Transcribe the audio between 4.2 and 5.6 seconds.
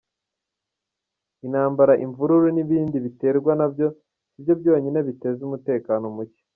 si byo byonyine biteza